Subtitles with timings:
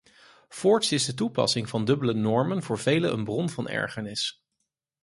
[0.49, 4.43] Voorts is de toepassing van dubbele normen voor velen een bron van ergernis.